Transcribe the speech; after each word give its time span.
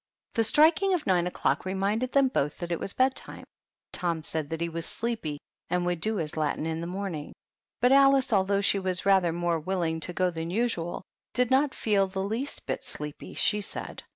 The 0.33 0.43
striking 0.43 0.95
of 0.95 1.05
nine 1.05 1.27
o'clock 1.27 1.63
reminded 1.63 2.11
them 2.11 2.29
both 2.29 2.57
that 2.57 2.71
it 2.71 2.79
was 2.79 2.91
bedtime. 2.91 3.43
Tom 3.93 4.23
said 4.23 4.49
that 4.49 4.59
he 4.59 4.67
was 4.67 4.87
sleepy, 4.87 5.37
and 5.69 5.85
would 5.85 6.01
do 6.01 6.15
his 6.15 6.35
Latin 6.35 6.65
in 6.65 6.81
the 6.81 6.87
morning; 6.87 7.33
but 7.81 7.91
Alice, 7.91 8.33
although 8.33 8.61
she 8.61 8.79
was 8.79 9.05
rather 9.05 9.31
more 9.31 9.59
willing 9.59 9.99
to 9.99 10.11
go 10.11 10.31
than 10.31 10.49
usual, 10.49 11.03
did 11.35 11.51
not 11.51 11.75
feel 11.75 12.07
the 12.07 12.23
least 12.23 12.65
bit 12.65 12.83
sleepy, 12.83 13.35
she 13.35 13.61
said. 13.61 14.01